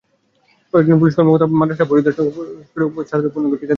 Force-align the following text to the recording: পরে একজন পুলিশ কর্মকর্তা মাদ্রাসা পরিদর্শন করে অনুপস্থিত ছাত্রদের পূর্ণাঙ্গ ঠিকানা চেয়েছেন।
পরে 0.69 0.81
একজন 0.81 0.97
পুলিশ 1.01 1.13
কর্মকর্তা 1.17 1.47
মাদ্রাসা 1.51 1.85
পরিদর্শন 1.91 2.25
করে 2.27 2.49
অনুপস্থিত 2.77 3.07
ছাত্রদের 3.09 3.31
পূর্ণাঙ্গ 3.33 3.53
ঠিকানা 3.53 3.59
চেয়েছেন। 3.59 3.69